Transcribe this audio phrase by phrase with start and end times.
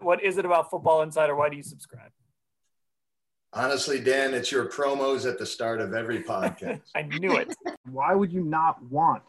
[0.00, 1.34] What is it about Football Insider?
[1.34, 2.10] Why do you subscribe?
[3.52, 6.82] Honestly, Dan, it's your promos at the start of every podcast.
[6.94, 7.54] I knew it.
[7.90, 9.22] Why would you not want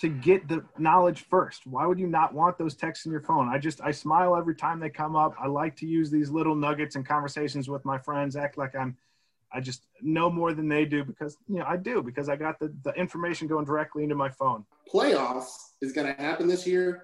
[0.00, 1.66] to get the knowledge first?
[1.66, 3.48] Why would you not want those texts in your phone?
[3.48, 5.34] I just I smile every time they come up.
[5.38, 8.96] I like to use these little nuggets and conversations with my friends, act like I'm
[9.52, 12.58] I just know more than they do because you know I do because I got
[12.58, 14.64] the, the information going directly into my phone.
[14.92, 17.02] Playoffs is gonna happen this year.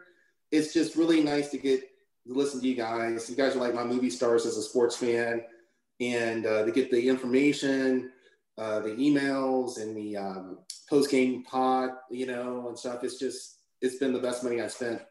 [0.50, 1.82] It's just really nice to get
[2.26, 3.28] listen to you guys.
[3.28, 5.42] You guys are like my movie stars as a sports fan,
[6.00, 8.10] and uh, to get the information,
[8.58, 10.58] uh, the emails, and the um,
[10.88, 13.04] post game pod, you know, and stuff.
[13.04, 15.02] It's just it's been the best money I spent.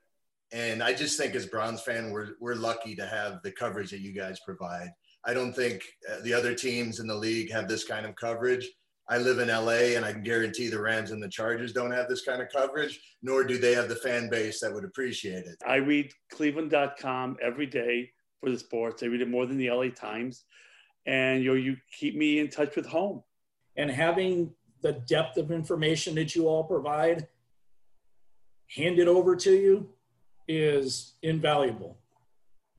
[0.52, 4.02] And I just think as Browns fan, we're we're lucky to have the coverage that
[4.02, 4.90] you guys provide.
[5.26, 8.70] I don't think uh, the other teams in the league have this kind of coverage.
[9.10, 12.08] I live in LA and I can guarantee the Rams and the Chargers don't have
[12.08, 15.58] this kind of coverage, nor do they have the fan base that would appreciate it.
[15.68, 19.04] I read cleveland.com every day for the sports.
[19.04, 20.46] I read it more than the LA Times.
[21.06, 23.24] And you know, you keep me in touch with home.
[23.76, 24.52] And having
[24.82, 27.28] the depth of information that you all provide
[28.74, 29.90] handed over to you
[30.48, 31.98] is invaluable.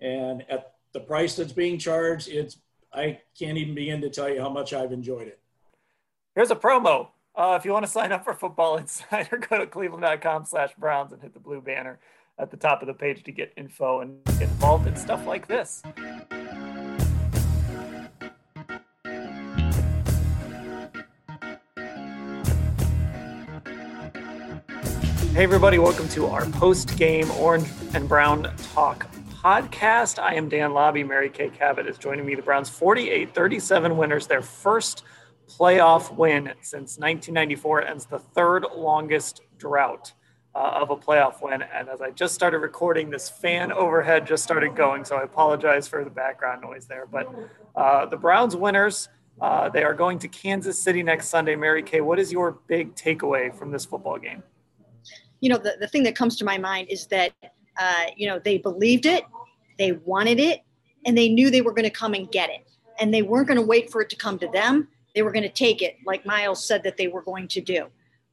[0.01, 2.59] And at the price that's being charged, it's
[2.93, 5.41] I can't even begin to tell you how much I've enjoyed it.
[6.35, 7.11] Here's a promo.
[7.37, 11.13] Uh, if you want to sign up for Football Insider, go to cleveland.com slash Browns
[11.13, 12.01] and hit the blue banner
[12.41, 15.47] at the top of the page to get info and get involved in stuff like
[15.47, 15.81] this.
[25.35, 30.21] Hey, everybody, welcome to our post game Orange and Brown Talk podcast.
[30.21, 31.07] I am Dan Labbe.
[31.07, 32.35] Mary Kay Cabot is joining me.
[32.35, 35.05] The Browns 48 37 winners, their first
[35.49, 40.13] playoff win since 1994, ends the third longest drought
[40.55, 41.63] uh, of a playoff win.
[41.63, 45.05] And as I just started recording, this fan overhead just started going.
[45.05, 47.07] So I apologize for the background noise there.
[47.07, 47.33] But
[47.75, 49.09] uh, the Browns winners,
[49.41, 51.57] uh, they are going to Kansas City next Sunday.
[51.57, 54.43] Mary Kay, what is your big takeaway from this football game?
[55.41, 57.33] You know, the, the thing that comes to my mind is that,
[57.79, 59.25] uh, you know, they believed it,
[59.79, 60.63] they wanted it,
[61.05, 62.67] and they knew they were going to come and get it.
[63.01, 64.89] And they weren't going to wait for it to come to them.
[65.15, 67.87] They were going to take it, like Myles said that they were going to do.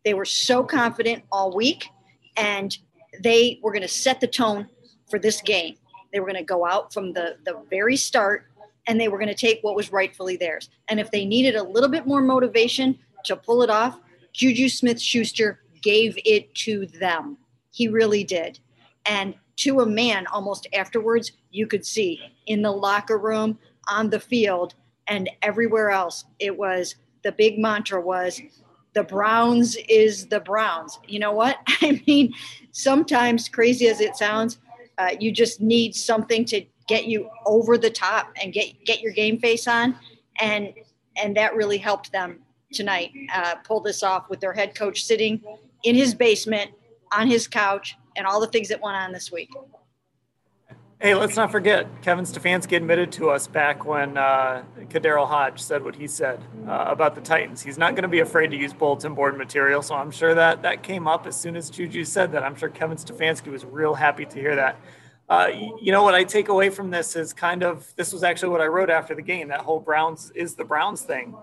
[0.04, 1.88] They were so confident all week,
[2.38, 2.76] and
[3.22, 4.68] they were going to set the tone
[5.10, 5.76] for this game.
[6.12, 8.48] They were going to go out from the, the very start
[8.88, 10.70] and they were going to take what was rightfully theirs.
[10.88, 14.00] And if they needed a little bit more motivation to pull it off,
[14.34, 17.38] Juju Smith Schuster gave it to them.
[17.72, 18.60] He really did.
[19.06, 24.20] And to a man, almost afterwards, you could see in the locker room, on the
[24.20, 24.76] field,
[25.08, 28.42] and everywhere else, it was the big mantra was
[28.94, 31.00] the Browns is the Browns.
[31.08, 31.58] You know what?
[31.82, 32.34] I mean,
[32.72, 34.60] sometimes, crazy as it sounds,
[34.98, 39.14] uh, you just need something to get you over the top and get get your
[39.14, 39.96] game face on,
[40.40, 40.74] and
[41.22, 42.40] and that really helped them
[42.74, 45.42] tonight uh, pull this off with their head coach sitting
[45.84, 46.72] in his basement
[47.14, 49.50] on his couch and all the things that went on this week.
[51.04, 54.62] Hey, let's not forget Kevin Stefanski admitted to us back when uh,
[54.94, 57.60] Hodge said what he said uh, about the Titans.
[57.60, 60.62] He's not going to be afraid to use bulletin board material, so I'm sure that
[60.62, 62.44] that came up as soon as Juju said that.
[62.44, 64.80] I'm sure Kevin Stefanski was real happy to hear that.
[65.28, 65.48] Uh,
[65.82, 68.62] you know what I take away from this is kind of this was actually what
[68.62, 69.48] I wrote after the game.
[69.48, 71.34] That whole Browns is the Browns thing.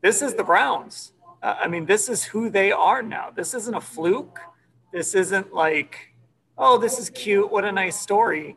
[0.00, 1.12] This is the Browns.
[1.40, 3.30] Uh, I mean, this is who they are now.
[3.30, 4.40] This isn't a fluke.
[4.92, 6.09] This isn't like
[6.60, 7.50] oh, this is cute.
[7.50, 8.56] What a nice story.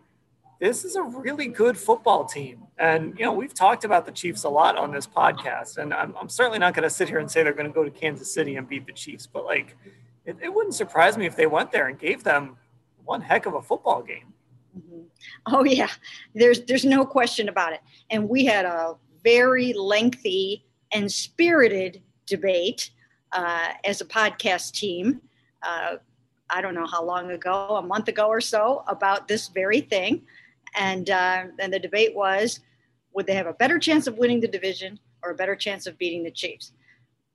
[0.59, 2.67] This is a really good football team.
[2.77, 5.77] And, you know, we've talked about the Chiefs a lot on this podcast.
[5.77, 7.83] And I'm, I'm certainly not going to sit here and say they're going to go
[7.83, 9.25] to Kansas City and beat the Chiefs.
[9.25, 9.77] But, like,
[10.25, 12.57] it, it wouldn't surprise me if they went there and gave them
[13.05, 14.33] one heck of a football game.
[14.77, 15.01] Mm-hmm.
[15.53, 15.89] Oh yeah,
[16.33, 17.81] there's there's no question about it.
[18.09, 22.89] And we had a very lengthy and spirited debate
[23.31, 25.21] uh, as a podcast team.
[25.61, 25.97] Uh,
[26.49, 30.23] I don't know how long ago, a month ago or so, about this very thing.
[30.75, 32.59] And uh, and the debate was,
[33.13, 35.97] would they have a better chance of winning the division or a better chance of
[35.97, 36.73] beating the Chiefs?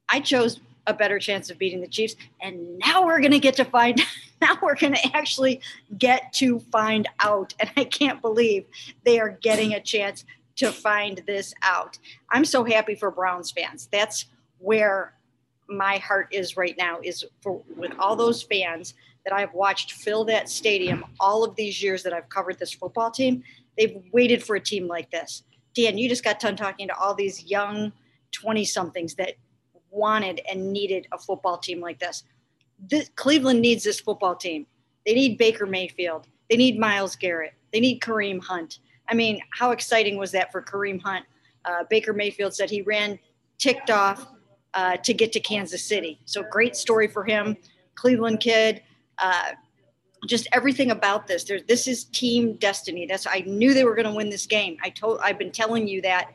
[0.08, 2.16] I chose a better chance of beating the Chiefs.
[2.40, 4.00] And now we're going to get to find,
[4.40, 5.60] now we're going to actually
[5.96, 7.54] get to find out.
[7.60, 8.64] And I can't believe
[9.04, 10.24] they are getting a chance
[10.56, 11.98] to find this out.
[12.30, 13.88] I'm so happy for Browns fans.
[13.92, 14.26] That's
[14.58, 15.14] where
[15.68, 18.94] my heart is right now is for with all those fans
[19.24, 23.10] that I've watched fill that stadium all of these years that I've covered this football
[23.10, 23.42] team.
[23.76, 25.42] They've waited for a team like this.
[25.74, 27.92] Dan, you just got done talking to all these young
[28.32, 29.34] 20 somethings that
[29.90, 32.24] wanted and needed a football team like this.
[32.88, 33.10] this.
[33.16, 34.66] Cleveland needs this football team.
[35.06, 36.26] They need Baker Mayfield.
[36.50, 37.52] They need Myles Garrett.
[37.72, 38.80] They need Kareem Hunt.
[39.08, 41.24] I mean, how exciting was that for Kareem Hunt?
[41.64, 43.18] Uh, Baker Mayfield said he ran
[43.58, 44.26] ticked off
[44.74, 46.20] uh, to get to Kansas City.
[46.24, 47.56] So great story for him.
[47.94, 48.82] Cleveland kid.
[49.18, 49.52] Uh,
[50.26, 51.44] just everything about this.
[51.44, 53.06] There's this is team destiny.
[53.06, 54.76] That's I knew they were going to win this game.
[54.82, 56.32] I told I've been telling you that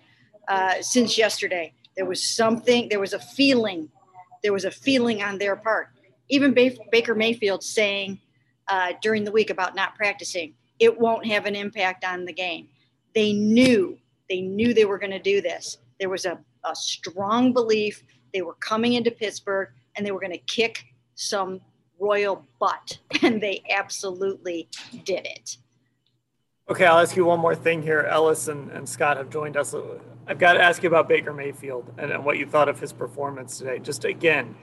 [0.47, 1.74] uh, since yesterday.
[1.95, 3.89] There was something, there was a feeling,
[4.41, 5.89] there was a feeling on their part.
[6.30, 8.19] Even Baker Mayfield saying
[8.68, 12.68] uh, during the week about not practicing, it won't have an impact on the game.
[13.13, 13.97] They knew,
[14.30, 15.77] they knew they were going to do this.
[16.00, 18.03] There was a, a strong belief
[18.33, 20.85] they were coming into Pittsburgh and they were going to kick
[21.15, 21.62] some
[22.00, 24.68] royal butt, and they absolutely
[25.06, 25.57] did it.
[26.69, 28.01] Okay, I'll ask you one more thing here.
[28.09, 29.75] Ellis and, and Scott have joined us.
[30.27, 32.94] I've got to ask you about Baker Mayfield and, and what you thought of his
[32.94, 33.80] performance today.
[33.80, 34.56] Just again,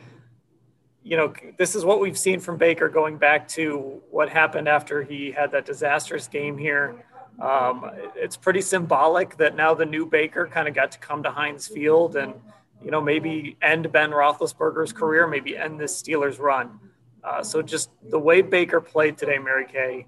[1.02, 5.02] you know, this is what we've seen from Baker going back to what happened after
[5.02, 7.04] he had that disastrous game here.
[7.38, 11.30] Um, it's pretty symbolic that now the new Baker kind of got to come to
[11.30, 12.34] Heinz Field and,
[12.82, 16.78] you know, maybe end Ben Roethlisberger's career, maybe end this Steelers run.
[17.22, 20.06] Uh, so just the way Baker played today, Mary Kay,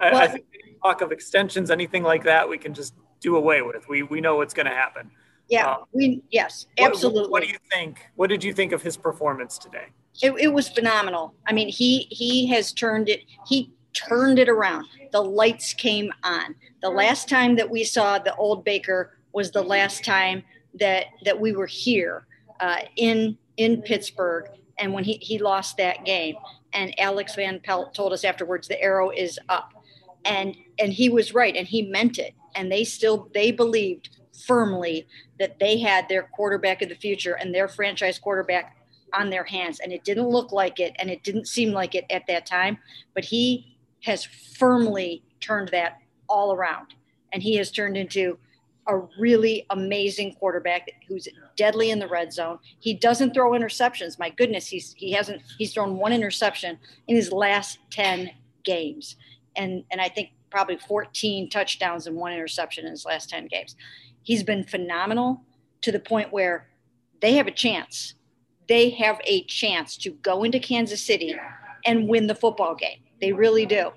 [0.00, 0.46] I, well, I think
[0.82, 3.88] talk of extensions, anything like that, we can just do away with.
[3.88, 5.10] We we know what's going to happen.
[5.48, 7.22] Yeah, um, we yes, absolutely.
[7.22, 8.00] What, what, do you think?
[8.16, 9.86] What did you think of his performance today?
[10.22, 11.34] It, it was phenomenal.
[11.46, 13.22] I mean, he he has turned it.
[13.46, 14.86] He turned it around.
[15.12, 16.54] The lights came on.
[16.82, 20.42] The last time that we saw the old Baker was the last time
[20.78, 22.26] that that we were here
[22.60, 26.36] uh, in in Pittsburgh, and when he he lost that game.
[26.72, 29.72] And Alex Van Pelt told us afterwards the arrow is up.
[30.24, 32.34] And and he was right and he meant it.
[32.54, 34.10] And they still they believed
[34.46, 35.06] firmly
[35.38, 38.76] that they had their quarterback of the future and their franchise quarterback
[39.14, 39.80] on their hands.
[39.80, 42.78] And it didn't look like it and it didn't seem like it at that time
[43.16, 46.94] but he has firmly turned that all around.
[47.32, 48.38] And he has turned into
[48.88, 52.58] a really amazing quarterback who's deadly in the red zone.
[52.78, 54.18] He doesn't throw interceptions.
[54.18, 56.78] My goodness, he's he hasn't he's thrown one interception
[57.08, 58.30] in his last 10
[58.64, 59.16] games
[59.56, 63.74] and and I think probably 14 touchdowns and one interception in his last 10 games.
[64.22, 65.42] He's been phenomenal
[65.82, 66.68] to the point where
[67.20, 68.14] they have a chance.
[68.68, 71.34] They have a chance to go into Kansas City
[71.84, 72.98] and win the football game.
[73.20, 73.90] They really do.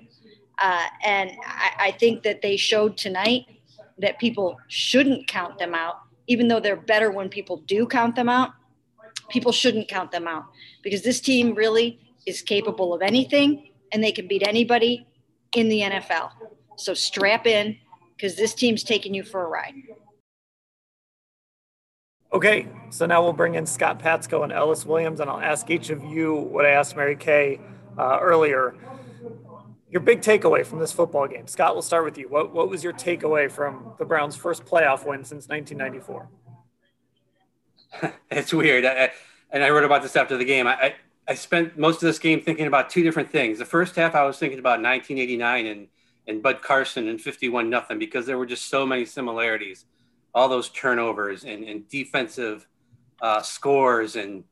[0.60, 3.46] Uh, and I, I think that they showed tonight
[4.00, 8.28] that people shouldn't count them out, even though they're better when people do count them
[8.28, 8.50] out.
[9.28, 10.44] People shouldn't count them out
[10.82, 15.06] because this team really is capable of anything and they can beat anybody
[15.54, 16.30] in the NFL.
[16.76, 17.76] So strap in
[18.16, 19.74] because this team's taking you for a ride.
[22.32, 25.90] Okay, so now we'll bring in Scott Patsko and Ellis Williams, and I'll ask each
[25.90, 27.58] of you what I asked Mary Kay
[27.98, 28.76] uh, earlier.
[29.90, 31.46] Your big takeaway from this football game.
[31.46, 32.28] Scott, we'll start with you.
[32.28, 36.28] What, what was your takeaway from the Browns' first playoff win since 1994?
[38.30, 38.84] it's weird.
[38.84, 39.10] I,
[39.50, 40.68] and I wrote about this after the game.
[40.68, 40.94] I,
[41.26, 43.58] I spent most of this game thinking about two different things.
[43.58, 45.88] The first half, I was thinking about 1989 and
[46.26, 49.84] and Bud Carson and 51 nothing because there were just so many similarities,
[50.34, 52.66] all those turnovers and, and defensive
[53.20, 54.44] uh, scores, and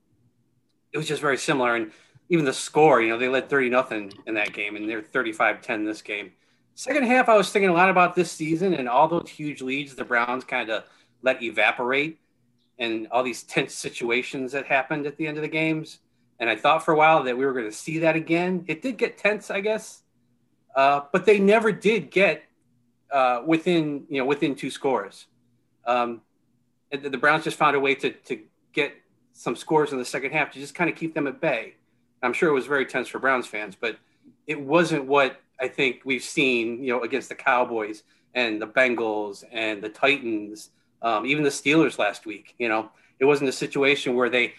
[0.92, 1.76] it was just very similar.
[1.76, 1.92] And
[2.28, 5.84] even the score, you know, they led 30 nothing in that game, and they're 35-10
[5.84, 6.32] this game.
[6.74, 9.94] Second half, I was thinking a lot about this season and all those huge leads
[9.94, 10.84] the Browns kind of
[11.22, 12.20] let evaporate,
[12.78, 15.98] and all these tense situations that happened at the end of the games
[16.40, 18.64] and I thought for a while that we were going to see that again.
[18.68, 20.02] It did get tense, I guess,
[20.74, 22.44] uh, but they never did get
[23.12, 25.26] uh, within you know within two scores.
[25.84, 26.22] Um,
[26.90, 28.40] the, the Browns just found a way to to
[28.72, 28.92] get
[29.32, 31.74] some scores in the second half to just kind of keep them at bay.
[32.22, 33.98] I'm sure it was very tense for Browns fans, but
[34.46, 38.02] it wasn't what I think we've seen, you know, against the Cowboys
[38.34, 40.70] and the Bengals and the Titans,
[41.02, 42.54] um, even the Steelers last week.
[42.58, 44.54] You know, it wasn't a situation where they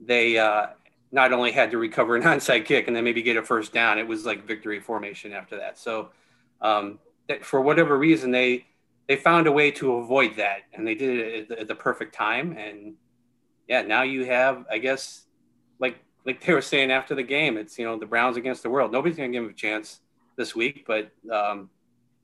[0.00, 0.66] they uh,
[1.12, 3.98] not only had to recover an onside kick and then maybe get a first down.
[3.98, 5.78] It was like victory formation after that.
[5.78, 6.10] So
[6.60, 8.66] um, that for whatever reason, they
[9.08, 11.74] they found a way to avoid that, and they did it at the, at the
[11.74, 12.56] perfect time.
[12.56, 12.94] And
[13.68, 15.24] yeah, now you have, I guess,
[15.78, 18.70] like like they were saying after the game, it's you know the Browns against the
[18.70, 18.92] world.
[18.92, 20.00] Nobody's going to give them a chance
[20.36, 21.70] this week, but um,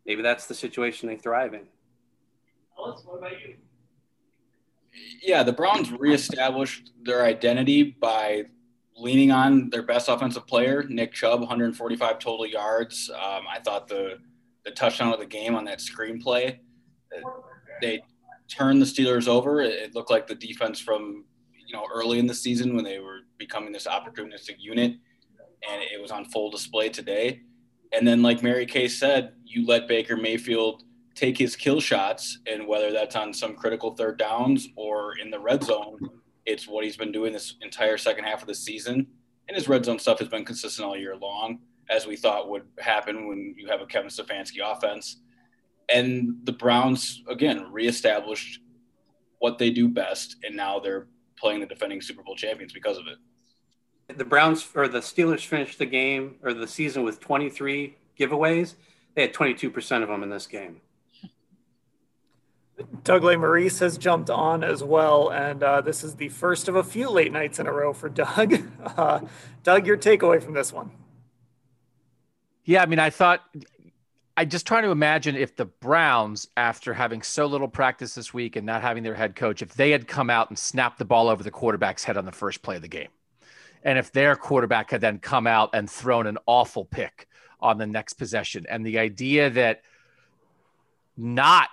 [0.07, 1.66] maybe that's the situation they thrive in.
[2.78, 3.57] Ellis, what about you?
[5.23, 8.45] Yeah, the Browns reestablished their identity by
[8.97, 13.11] leaning on their best offensive player, Nick Chubb, 145 total yards.
[13.11, 14.19] Um, I thought the
[14.64, 16.59] the touchdown of the game on that screenplay,
[17.80, 18.02] they
[18.49, 19.62] turned the Steelers over.
[19.62, 21.25] It looked like the defense from
[21.66, 24.92] you know early in the season when they were becoming this opportunistic unit,
[25.68, 27.40] and it was on full display today.
[27.92, 30.85] And then, like Mary Kay said, you let Baker Mayfield
[31.16, 35.40] take his kill shots, and whether that's on some critical third downs or in the
[35.40, 35.99] red zone,
[36.47, 39.06] it's what he's been doing this entire second half of the season.
[39.49, 42.62] And his red zone stuff has been consistent all year long, as we thought would
[42.78, 45.20] happen when you have a Kevin Stefanski offense.
[45.92, 48.61] And the Browns, again, reestablished
[49.40, 53.06] what they do best, and now they're playing the defending Super Bowl champions because of
[53.09, 53.16] it.
[54.17, 58.75] The Browns or the Steelers finished the game or the season with 23 giveaways.
[59.14, 60.81] They had 22% of them in this game.
[63.05, 66.83] Doug Lesmerises has jumped on as well, and uh, this is the first of a
[66.83, 68.55] few late nights in a row for Doug.
[68.97, 69.21] Uh,
[69.62, 70.90] Doug, your takeaway from this one?
[72.64, 73.43] Yeah, I mean, I thought
[74.37, 78.57] I just trying to imagine if the Browns, after having so little practice this week
[78.57, 81.29] and not having their head coach, if they had come out and snapped the ball
[81.29, 83.09] over the quarterback's head on the first play of the game,
[83.83, 87.29] and if their quarterback had then come out and thrown an awful pick
[87.61, 89.83] on the next possession, and the idea that
[91.17, 91.69] not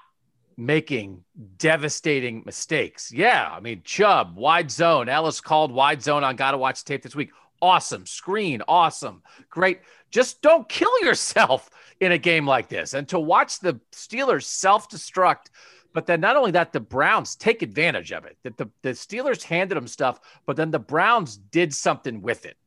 [0.57, 1.23] making
[1.57, 3.11] devastating mistakes.
[3.13, 5.07] Yeah, I mean, Chubb, wide zone.
[5.07, 7.31] Ellis called wide zone on Got to Watch Tape this week.
[7.61, 8.05] Awesome.
[8.05, 9.21] Screen, awesome.
[9.49, 9.81] Great.
[10.09, 12.93] Just don't kill yourself in a game like this.
[12.93, 15.49] And to watch the Steelers self destruct,
[15.93, 18.37] but then not only that, the Browns take advantage of it.
[18.43, 22.57] That the, the Steelers handed them stuff, but then the Browns did something with it,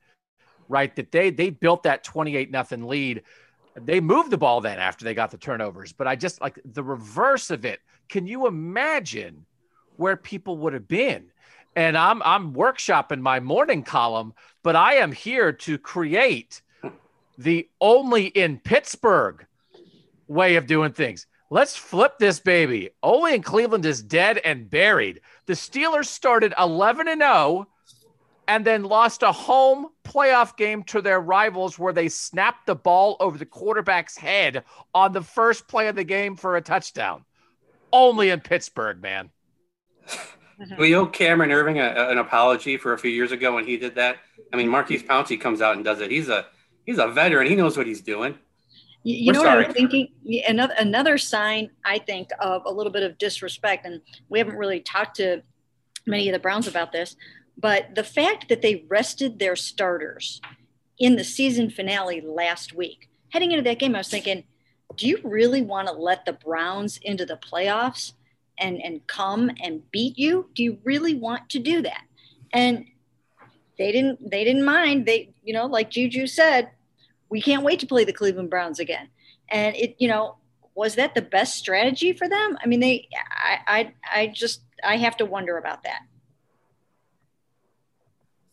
[0.68, 0.94] right?
[0.96, 3.22] That they they built that 28 nothing lead
[3.74, 6.82] they moved the ball then after they got the turnovers, but I just like the
[6.82, 7.80] reverse of it.
[8.08, 9.46] Can you imagine
[9.96, 11.26] where people would have been?
[11.76, 16.62] And I'm I'm workshopping my morning column, but I am here to create
[17.38, 19.46] the only in Pittsburgh
[20.26, 21.26] way of doing things.
[21.52, 22.90] Let's flip this baby.
[23.02, 25.20] Only in Cleveland is dead and buried.
[25.46, 27.66] The Steelers started 11 and 0
[28.46, 33.16] and then lost a home playoff game to their rivals where they snapped the ball
[33.18, 34.64] over the quarterback's head
[34.94, 37.24] on the first play of the game for a touchdown.
[37.92, 39.30] Only in Pittsburgh, man.
[40.78, 43.94] We owe Cameron Erving a, an apology for a few years ago when he did
[43.94, 44.18] that.
[44.52, 46.10] I mean, Maurkice Pouncey comes out and does it.
[46.10, 46.44] He's a
[46.84, 47.46] he's a veteran.
[47.46, 48.38] He knows what he's doing.
[49.02, 49.62] You, you know sorry.
[49.62, 50.08] what I'm thinking?
[50.46, 54.80] Another another sign I think of a little bit of disrespect, and we haven't really
[54.80, 55.42] talked to
[56.06, 57.16] many of the Browns about this.
[57.56, 60.40] But the fact that they rested their starters
[60.98, 64.44] in the season finale last week, heading into that game, I was thinking,
[64.96, 68.12] do you really want to let the Browns into the playoffs
[68.58, 70.50] and, and come and beat you?
[70.54, 72.02] Do you really want to do that?
[72.52, 72.86] And
[73.78, 75.06] they didn't they didn't mind.
[75.06, 76.70] They, you know, like Juju said,
[77.30, 79.08] we can't wait to play the Cleveland Browns again.
[79.50, 80.36] And it, you know,
[80.74, 82.58] was that the best strategy for them?
[82.62, 86.00] I mean, they I I, I just I have to wonder about that.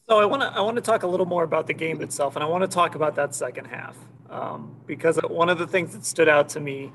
[0.10, 2.36] So I want to I want to talk a little more about the game itself,
[2.36, 3.98] and I want to talk about that second half
[4.30, 6.92] um, because one of the things that stood out to me,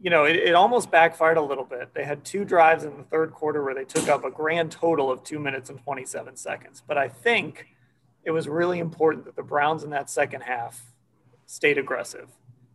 [0.00, 1.94] you know, it, it, almost backfired a little bit.
[1.94, 5.10] They had two drives in the third quarter where they took up a grand total
[5.10, 6.82] of two minutes and 27 seconds.
[6.86, 7.73] But I think
[8.24, 10.92] it was really important that the Browns in that second half
[11.46, 12.30] stayed aggressive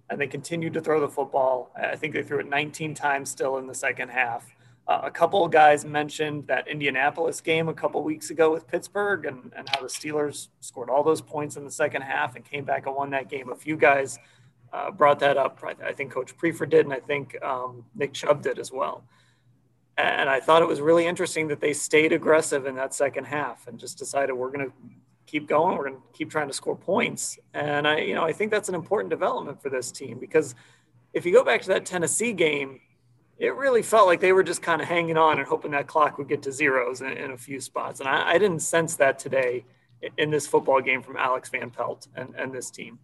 [0.10, 1.72] and they continued to throw the football.
[1.75, 4.56] I think they threw it 19 times still in the second half.
[4.88, 9.25] Uh, a couple of guys mentioned that Indianapolis game a couple weeks ago with Pittsburgh
[9.25, 12.65] and, and how the Steelers scored all those points in the second half and came
[12.65, 13.51] back and won that game.
[13.51, 14.18] A few guys
[14.74, 15.63] uh, brought that up.
[15.84, 19.03] I think Coach Priefer did, and I think um, Nick Chubb did as well.
[19.98, 23.68] And I thought it was really interesting that they stayed aggressive in that second half
[23.68, 24.74] and just decided we're going to
[25.29, 25.77] keep going.
[25.77, 27.38] We're going to keep trying to score points.
[27.53, 30.55] And I, you know, I think that's an important development for this team because
[31.13, 32.81] if you go back to that Tennessee game,
[33.38, 36.17] it really felt like they were just kind of hanging on and hoping that clock
[36.17, 38.00] would get to zeros in, in a few spots.
[38.00, 39.63] And I, I, didn't sense that today
[40.17, 43.00] in this football game from Alex Van Pelt and, and this team.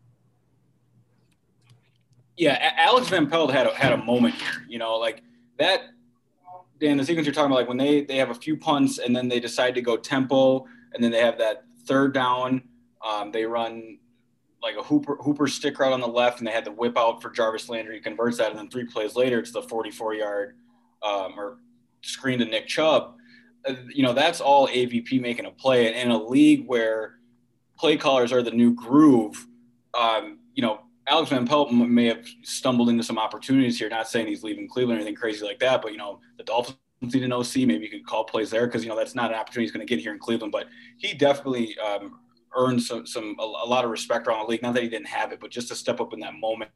[2.35, 4.65] Yeah, Alex Van Pelt had a, had a moment here.
[4.67, 5.21] You know, like
[5.57, 5.83] that.
[6.81, 9.15] Dan, the sequence you're talking about, like when they they have a few punts and
[9.15, 12.63] then they decide to go tempo, and then they have that third down.
[13.05, 13.99] Um, they run
[14.61, 17.21] like a Hooper Hooper stick route on the left, and they had the whip out
[17.21, 17.95] for Jarvis Landry.
[17.95, 20.55] He converts that, and then three plays later, it's the 44 yard
[21.03, 21.59] um, or
[22.01, 23.15] screen to Nick Chubb.
[23.67, 25.87] Uh, you know, that's all AVP making a play.
[25.87, 27.19] And in a league where
[27.77, 29.45] play callers are the new groove,
[29.93, 33.89] um, you know, Alex Van Pelt may have stumbled into some opportunities here.
[33.89, 36.77] Not saying he's leaving Cleveland or anything crazy like that, but you know, the Dolphins
[37.01, 37.55] an OC.
[37.57, 39.85] Maybe you could call plays there because you know that's not an opportunity he's going
[39.85, 40.51] to get here in Cleveland.
[40.51, 42.19] But he definitely um,
[42.55, 44.61] earned some, some a, a, lot of respect around the league.
[44.61, 46.71] Not that he didn't have it, but just to step up in that moment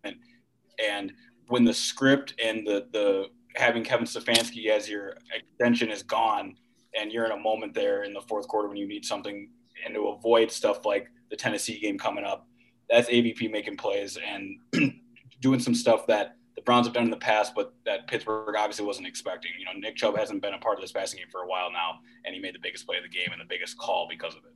[0.84, 1.14] and
[1.48, 6.56] when the script and the the having Kevin Stefanski as your extension is gone,
[7.00, 9.50] and you're in a moment there in the fourth quarter when you need something,
[9.86, 12.48] and to avoid stuff like the Tennessee game coming up,
[12.90, 14.60] that's AVP making plays and
[15.42, 18.86] doing some stuff that the Browns have done in the past, but that Pittsburgh obviously
[18.86, 19.52] wasn't expecting.
[19.58, 21.72] You know, Nick Chubb hasn't been a part of this passing game for a while
[21.72, 24.34] now, and he made the biggest play of the game and the biggest call because
[24.34, 24.52] of it.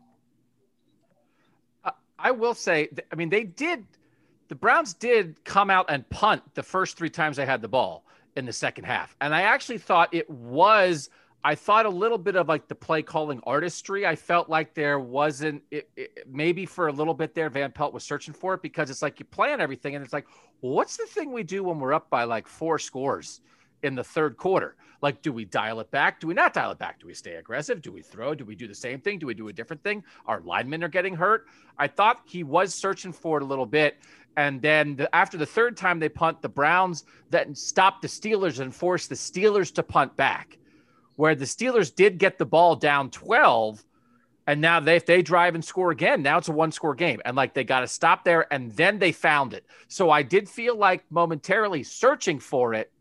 [2.19, 3.85] I will say, I mean, they did.
[4.49, 8.03] The Browns did come out and punt the first three times they had the ball
[8.35, 11.09] in the second half, and I actually thought it was.
[11.43, 14.05] I thought a little bit of like the play calling artistry.
[14.05, 17.49] I felt like there wasn't it, it, maybe for a little bit there.
[17.49, 20.27] Van Pelt was searching for it because it's like you plan everything, and it's like,
[20.61, 23.41] what's the thing we do when we're up by like four scores
[23.83, 24.77] in the third quarter?
[25.01, 26.21] Like, do we dial it back?
[26.21, 27.01] Do we not dial it back?
[27.01, 27.81] Do we stay aggressive?
[27.81, 28.33] Do we throw?
[28.33, 29.19] Do we do the same thing?
[29.19, 30.01] Do we do a different thing?
[30.27, 31.47] Our linemen are getting hurt.
[31.77, 33.97] I thought he was searching for it a little bit.
[34.37, 38.61] And then the, after the third time they punt, the Browns then stopped the Steelers
[38.61, 40.57] and forced the Steelers to punt back,
[41.15, 43.83] where the Steelers did get the ball down 12.
[44.45, 47.21] And now they, if they drive and score again, now it's a one score game.
[47.23, 49.65] And like they got to stop there and then they found it.
[49.87, 52.91] So I did feel like momentarily searching for it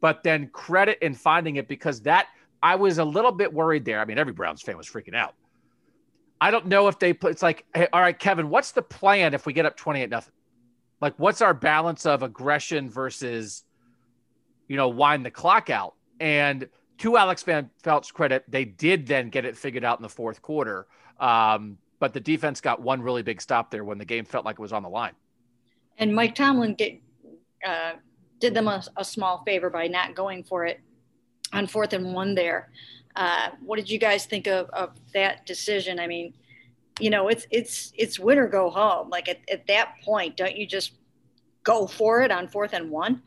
[0.00, 2.28] but then credit in finding it because that
[2.62, 4.00] I was a little bit worried there.
[4.00, 5.34] I mean, every Browns fan was freaking out.
[6.40, 9.34] I don't know if they put it's like, hey, all right, Kevin, what's the plan
[9.34, 10.32] if we get up 28 nothing?
[11.00, 13.64] Like, what's our balance of aggression versus,
[14.68, 15.94] you know, wind the clock out?
[16.18, 16.68] And
[17.00, 20.42] to Alex Van Pelt's credit, they did then get it figured out in the fourth
[20.42, 20.86] quarter.
[21.18, 24.58] Um, but the defense got one really big stop there when the game felt like
[24.58, 25.14] it was on the line.
[25.98, 27.00] And Mike Tomlin get,
[27.66, 27.92] uh,
[28.38, 30.80] did them a, a small favor by not going for it
[31.52, 32.70] on fourth and one there.
[33.16, 35.98] Uh, what did you guys think of, of that decision?
[35.98, 36.34] I mean,
[37.00, 39.08] you know, it's it's it's win or go home.
[39.08, 40.92] Like at, at that point, don't you just
[41.64, 43.22] go for it on fourth and one?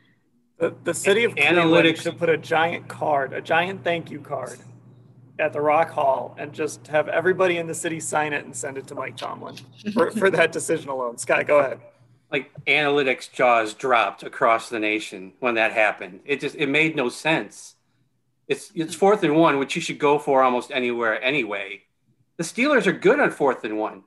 [0.58, 4.58] The, the city of Cleveland should put a giant card, a giant thank you card
[5.38, 8.78] at the Rock Hall and just have everybody in the city sign it and send
[8.78, 9.56] it to Mike Tomlin
[9.92, 11.18] for, for that decision alone.
[11.18, 11.80] Scott, go ahead
[12.34, 16.18] like analytics jaws dropped across the nation when that happened.
[16.24, 17.76] It just it made no sense.
[18.48, 21.82] It's it's fourth and one, which you should go for almost anywhere anyway.
[22.36, 24.02] The Steelers are good on fourth and one.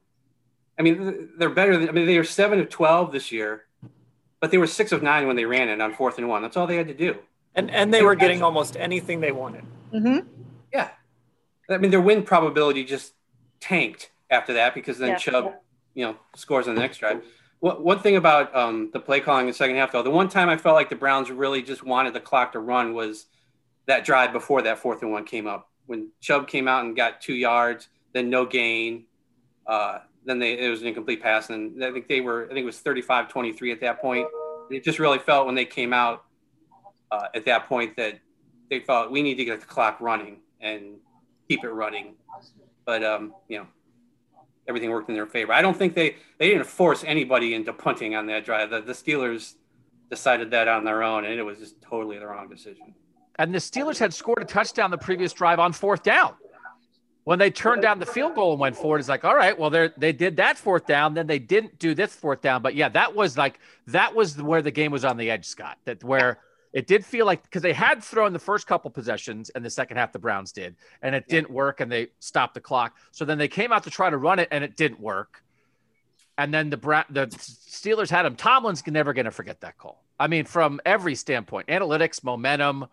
[0.78, 1.78] I mean, they're better.
[1.78, 3.64] Than, I mean, they are seven of twelve this year,
[4.40, 6.42] but they were six of nine when they ran it on fourth and one.
[6.42, 7.18] That's all they had to do.
[7.56, 9.64] And and they were getting almost anything they wanted.
[9.94, 10.28] Mm-hmm.
[10.74, 10.90] Yeah,
[11.70, 13.14] I mean, their win probability just
[13.60, 15.18] tanked after that because then yeah.
[15.18, 15.54] Chubb,
[15.96, 17.24] you know, scores on the next drive
[17.60, 20.48] one thing about um, the play calling in the second half, though, the one time
[20.50, 23.26] I felt like the Browns really just wanted the clock to run was
[23.88, 27.22] that drive before that fourth and one came up when Chubb came out and got
[27.22, 29.06] two yards, then no gain.
[29.66, 31.50] Uh, then they, it was an incomplete pass.
[31.50, 34.28] And I think they were, I think it was 35 23 at that point.
[34.70, 36.26] It just really felt when they came out
[37.12, 38.20] uh, at that point that
[38.70, 40.98] they felt we need to get the clock running and
[41.48, 42.16] keep it running.
[42.86, 43.68] But, um, you know,
[44.68, 45.54] everything worked in their favor.
[45.54, 48.70] I don't think they they didn't force anybody into punting on that drive.
[48.70, 49.54] The, the Steelers
[50.10, 52.94] decided that on their own, and it was just totally the wrong decision.
[53.40, 56.34] And the Steelers had scored a touchdown the previous drive on fourth down.
[57.28, 59.70] When they turned down the field goal and went forward, it's like, all right, well,
[59.70, 62.62] they they did that fourth down, then they didn't do this fourth down.
[62.62, 65.78] But yeah, that was like that was where the game was on the edge, Scott.
[65.84, 66.40] That where
[66.72, 69.98] it did feel like because they had thrown the first couple possessions and the second
[69.98, 72.96] half the Browns did, and it didn't work, and they stopped the clock.
[73.12, 75.44] So then they came out to try to run it, and it didn't work.
[76.38, 78.38] And then the Bra- the Steelers had him.
[78.38, 80.02] Tomlin's never going to forget that call.
[80.18, 82.86] I mean, from every standpoint, analytics, momentum,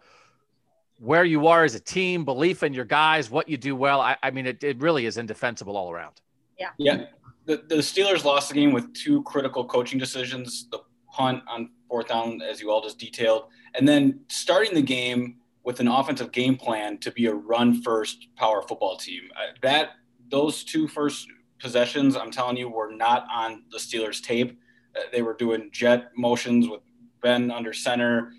[0.99, 4.01] where you are as a team, belief in your guys, what you do well.
[4.01, 6.21] I, I mean, it, it really is indefensible all around.
[6.59, 6.71] Yeah.
[6.79, 7.07] Yeah.
[7.47, 10.79] The, the Steelers lost the game with two critical coaching decisions: the
[11.13, 15.81] punt on fourth down, as you all just detailed, and then starting the game with
[15.81, 19.23] an offensive game plan to be a run first power football team.
[19.37, 19.91] Uh, that
[20.31, 21.27] those two first
[21.59, 24.59] possessions, I'm telling you, were not on the Steelers tape.
[24.97, 26.81] Uh, they were doing jet motions with
[27.23, 28.33] Ben under center.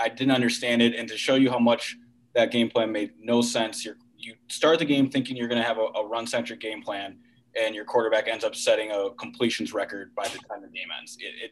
[0.00, 1.96] I didn't understand it, and to show you how much
[2.34, 3.84] that game plan made no sense.
[3.84, 6.82] you you start the game thinking you're going to have a, a run centric game
[6.82, 7.18] plan,
[7.60, 11.16] and your quarterback ends up setting a completions record by the time the game ends.
[11.20, 11.50] It, it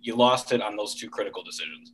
[0.00, 1.92] you lost it on those two critical decisions.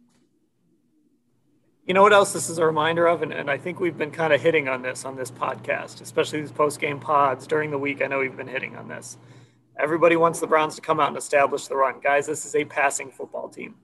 [1.86, 3.22] You know what else this is a reminder of?
[3.22, 6.40] And, and I think we've been kind of hitting on this on this podcast, especially
[6.40, 8.02] these post game pods during the week.
[8.02, 9.16] I know we've been hitting on this.
[9.76, 12.00] Everybody wants the Browns to come out and establish the run.
[12.00, 13.74] Guys, this is a passing football team,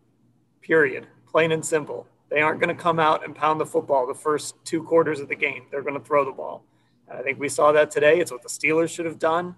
[0.60, 1.08] period.
[1.30, 2.06] Plain and simple.
[2.30, 5.28] They aren't going to come out and pound the football the first two quarters of
[5.28, 5.64] the game.
[5.70, 6.62] They're going to throw the ball.
[7.08, 8.20] And I think we saw that today.
[8.20, 9.56] It's what the Steelers should have done.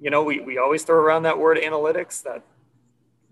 [0.00, 2.42] You know, we, we always throw around that word analytics that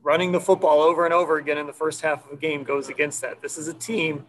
[0.03, 2.89] running the football over and over again in the first half of a game goes
[2.89, 3.43] against that.
[3.43, 4.27] This is a team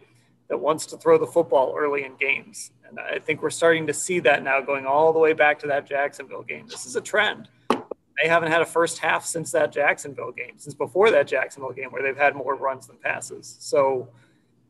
[0.48, 2.72] that wants to throw the football early in games.
[2.88, 5.66] And I think we're starting to see that now going all the way back to
[5.68, 6.66] that Jacksonville game.
[6.68, 7.48] This is a trend.
[8.22, 11.90] They haven't had a first half since that Jacksonville game, since before that Jacksonville game,
[11.90, 13.56] where they've had more runs than passes.
[13.58, 14.08] So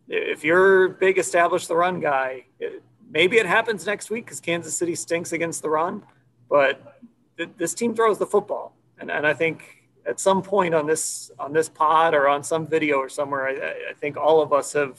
[0.09, 4.75] if you're big established the run guy, it, maybe it happens next week because Kansas
[4.75, 6.03] City stinks against the run,
[6.49, 6.99] but
[7.37, 8.75] th- this team throws the football.
[8.99, 9.63] And, and I think
[10.07, 13.91] at some point on this on this pod or on some video or somewhere, I,
[13.91, 14.99] I think all of us have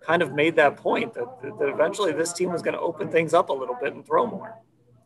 [0.00, 3.34] kind of made that point that, that eventually this team was going to open things
[3.34, 4.56] up a little bit and throw more.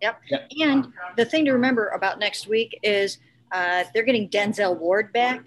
[0.00, 0.20] Yep.
[0.30, 0.48] yep.
[0.61, 3.18] And the thing to remember about next week is
[3.52, 5.46] uh, they're getting Denzel Ward back.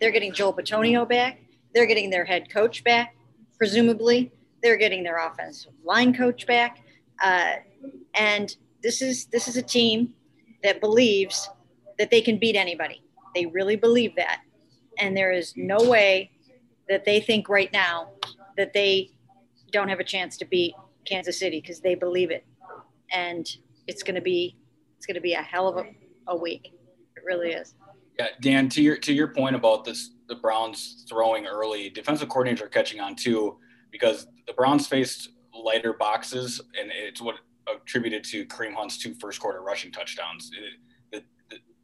[0.00, 1.40] They're getting Joel Bitonio back.
[1.74, 3.16] They're getting their head coach back,
[3.56, 4.32] presumably.
[4.62, 6.82] They're getting their offensive line coach back.
[7.22, 7.54] Uh,
[8.14, 10.14] and this is this is a team
[10.62, 11.48] that believes
[11.98, 13.02] that they can beat anybody.
[13.34, 14.42] They really believe that.
[14.98, 16.30] And there is no way
[16.88, 18.10] that they think right now
[18.56, 19.10] that they
[19.70, 22.44] don't have a chance to beat Kansas City because they believe it.
[23.12, 23.48] And
[23.88, 24.56] it's going to be
[24.96, 25.84] it's going to be a hell of a,
[26.28, 26.72] a week.
[27.16, 27.74] It really is.
[28.18, 32.62] Yeah, Dan, to your to your point about this, the Browns throwing early, defensive coordinators
[32.62, 33.58] are catching on too
[33.90, 37.36] because the Browns faced lighter boxes, and it's what
[37.72, 40.50] attributed to Kareem Hunt's two first quarter rushing touchdowns.
[41.12, 41.24] It,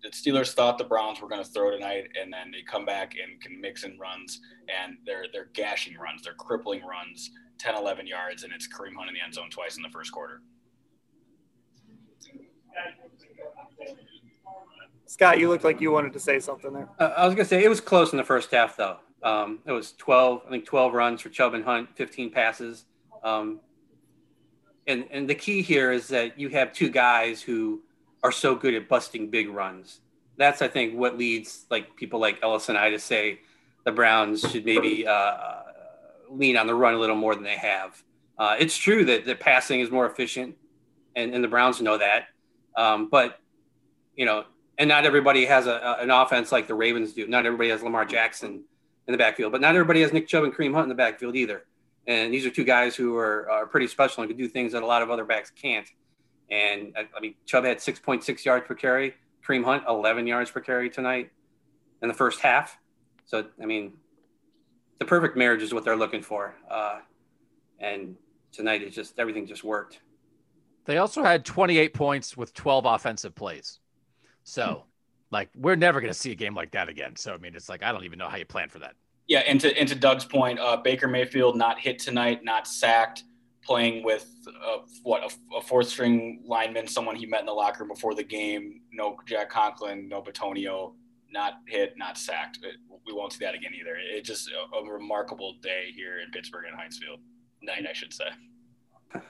[0.03, 3.15] the Steelers thought the Browns were going to throw tonight, and then they come back
[3.17, 8.07] and can mix in runs, and they're they're gashing runs, they're crippling runs, 10, 11
[8.07, 10.43] yards, and it's Kareem Hunt in the end zone twice in the first quarter.
[15.07, 16.89] Scott, you looked like you wanted to say something there.
[16.99, 18.97] Uh, I was going to say it was close in the first half, though.
[19.23, 22.85] Um, it was 12, I think 12 runs for Chubb and Hunt, 15 passes.
[23.23, 23.61] Um,
[24.87, 27.81] and, and the key here is that you have two guys who
[28.23, 30.01] are so good at busting big runs.
[30.37, 33.41] That's I think what leads like people like Ellis and I to say
[33.85, 35.61] the Browns should maybe uh,
[36.29, 38.03] lean on the run a little more than they have.
[38.37, 40.57] Uh, it's true that the passing is more efficient,
[41.15, 42.25] and, and the Browns know that.
[42.77, 43.41] Um, but
[44.17, 44.45] you know,
[44.79, 47.27] and not everybody has a, an offense like the Ravens do.
[47.27, 48.65] Not everybody has Lamar Jackson
[49.07, 51.37] in the backfield, but not everybody has Nick Chubb and Kareem Hunt in the backfield
[51.37, 51.65] either.
[52.07, 54.83] And these are two guys who are, are pretty special and can do things that
[54.83, 55.89] a lot of other backs can't.
[56.51, 59.15] And I, I mean, Chubb had 6.6 yards per carry.
[59.47, 61.31] Kareem Hunt, 11 yards per carry tonight
[62.03, 62.79] in the first half.
[63.27, 63.95] So, I mean,
[64.99, 66.55] the perfect marriage is what they're looking for.
[66.71, 67.01] Uh,
[67.79, 68.17] and
[68.53, 70.01] tonight is just everything just worked.
[70.85, 73.81] They also had 28 points with 12 offensive plays.
[74.43, 74.85] So,
[75.31, 77.17] like, we're never going to see a game like that again.
[77.17, 78.95] So, I mean, it's like, I don't even know how you plan for that.
[79.27, 79.41] Yeah.
[79.41, 83.25] And to, and to Doug's point, uh, Baker Mayfield not hit tonight, not sacked
[83.65, 87.83] playing with uh, what a, a, fourth string lineman, someone he met in the locker
[87.83, 88.83] room before the game.
[88.93, 90.93] No Jack Conklin, no Bitonio,
[91.31, 92.59] not hit, not sacked.
[92.63, 93.97] It, we won't see that again either.
[93.99, 97.21] It's just a, a, remarkable day here in Pittsburgh and Heinz Field.
[97.63, 98.27] Night, I should say.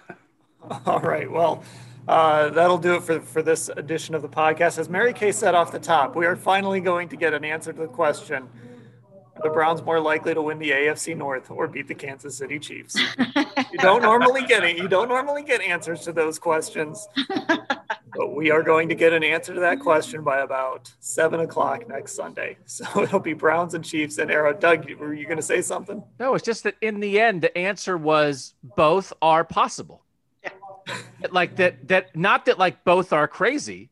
[0.86, 1.30] All right.
[1.30, 1.62] Well,
[2.06, 4.78] uh, that'll do it for, for this edition of the podcast.
[4.78, 7.72] As Mary Kay said off the top, we are finally going to get an answer
[7.72, 8.48] to the question
[9.36, 12.58] are the Browns more likely to win the AFC North or beat the Kansas City
[12.58, 12.96] Chiefs?
[13.26, 14.78] you don't normally get it.
[14.78, 17.08] You don't normally get answers to those questions.
[18.16, 21.88] But we are going to get an answer to that question by about seven o'clock
[21.88, 22.58] next Sunday.
[22.66, 24.52] So it'll be Browns and Chiefs and Arrow.
[24.52, 26.02] Doug, were you going to say something?
[26.18, 30.03] No, it's just that in the end, the answer was both are possible.
[30.86, 30.96] Yeah.
[31.30, 33.90] like that, that not that like both are crazy,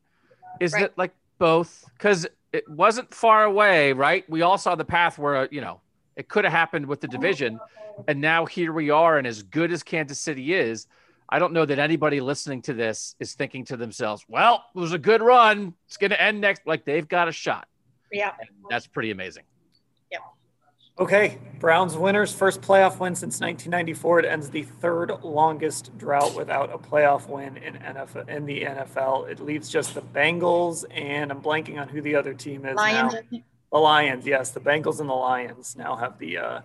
[0.60, 0.82] is right.
[0.82, 4.28] that like both because it wasn't far away, right?
[4.28, 5.80] We all saw the path where, you know,
[6.16, 7.58] it could have happened with the division.
[8.08, 9.18] And now here we are.
[9.18, 10.86] And as good as Kansas City is,
[11.28, 14.92] I don't know that anybody listening to this is thinking to themselves, well, it was
[14.92, 15.74] a good run.
[15.86, 16.62] It's going to end next.
[16.66, 17.68] Like they've got a shot.
[18.10, 18.32] Yeah.
[18.38, 19.44] And that's pretty amazing.
[20.98, 24.20] Okay, Browns winners, first playoff win since 1994.
[24.20, 29.30] It ends the third longest drought without a playoff win in NFL in the NFL.
[29.30, 33.14] It leaves just the Bengals and I'm blanking on who the other team is Lions.
[33.30, 33.38] now.
[33.72, 36.38] The Lions, yes, the Bengals and the Lions now have the.
[36.38, 36.60] Uh,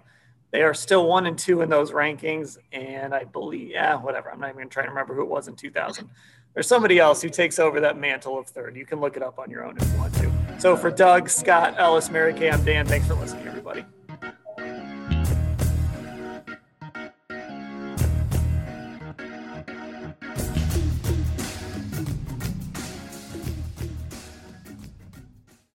[0.52, 4.32] they are still one and two in those rankings, and I believe, yeah, whatever.
[4.32, 6.10] I'm not even trying to remember who it was in 2000.
[6.54, 8.76] There's somebody else who takes over that mantle of third.
[8.76, 10.32] You can look it up on your own if you want to.
[10.60, 12.86] So for Doug, Scott, Ellis, Mary Kay, I'm Dan.
[12.86, 13.86] Thanks for listening, everybody.